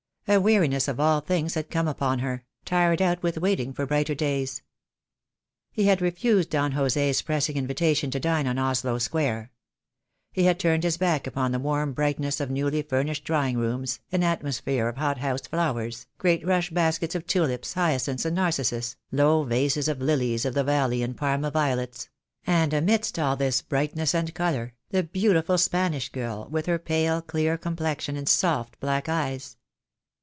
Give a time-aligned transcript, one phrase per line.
[0.27, 4.15] A weariness of all things had come upon her, tired out with waiting for brighter
[4.15, 4.61] days.
[5.73, 9.51] He had refused Don Jose's pressing invitation to dine in Onslow Square.
[10.31, 14.23] He had turned his back upon the warm brightness of newly furnished drawing rooms, an
[14.23, 19.89] atmosphere of hot house flowers, great rush baskets of tulips, hyacinths and narcissus, low vases
[19.89, 20.77] of lilies of the THE DAY WILL COME.
[20.77, 22.09] 2 I 5 valley and Parma violets;
[22.47, 27.57] and amidst all this brightness and colour the beautiful Spanish girl, with her pale, clear
[27.57, 29.57] complexion and soft black eyes.